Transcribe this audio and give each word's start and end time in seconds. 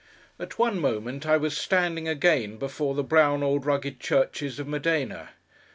At 0.39 0.57
one 0.57 0.79
moment, 0.79 1.27
I 1.27 1.37
was 1.37 1.55
standing 1.55 2.07
again, 2.07 2.57
before 2.57 2.95
the 2.95 3.03
brown 3.03 3.43
old 3.43 3.67
rugged 3.67 3.99
churches 3.99 4.57
of 4.57 4.65
Modena. 4.65 5.29